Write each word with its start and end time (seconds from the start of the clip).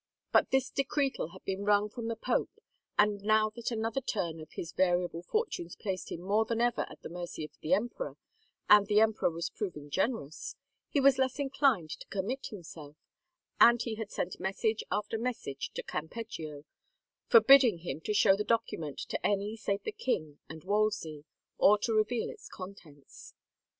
But 0.31 0.49
this 0.49 0.71
decretal 0.71 1.31
had 1.33 1.45
been 1.45 1.63
wrung 1.63 1.87
from 1.87 2.07
the 2.07 2.15
pope 2.15 2.59
and 2.97 3.21
now 3.21 3.51
that 3.51 3.69
another 3.69 4.01
turn 4.01 4.39
of 4.41 4.53
his 4.53 4.71
variable 4.71 5.21
fortunes 5.21 5.75
placed 5.75 6.11
him 6.11 6.21
more 6.21 6.43
than 6.43 6.59
ever 6.59 6.87
at 6.89 7.03
178 7.03 7.51
THE 7.51 7.59
QUEEN 7.59 7.59
SPEAKS 7.59 7.59
the 7.59 7.69
mercy 7.69 7.73
of 7.75 7.77
the 7.77 7.85
emperor 7.93 8.17
and 8.67 8.87
the 8.87 8.99
emperor 8.99 9.29
was 9.29 9.51
proving 9.51 9.91
generous, 9.91 10.55
hq 10.95 11.03
was 11.03 11.19
less 11.19 11.37
inclined 11.37 11.91
to 11.91 12.07
commit 12.07 12.47
himself 12.47 12.95
and 13.59 13.79
he 13.83 13.93
had 13.93 14.09
sent 14.09 14.39
message 14.39 14.83
after 14.91 15.19
message 15.19 15.69
to 15.75 15.83
Campeggio, 15.83 16.63
for 17.27 17.39
bidding 17.39 17.77
him 17.85 18.01
to 18.01 18.13
show 18.15 18.35
the 18.35 18.43
document 18.43 18.97
to 19.01 19.23
any 19.23 19.55
save 19.55 19.83
the 19.83 19.91
king 19.91 20.39
and 20.49 20.63
Wolsey, 20.63 21.25
or 21.59 21.77
to 21.77 21.93
reveal 21.93 22.31
its 22.31 22.49
contents. 22.49 23.35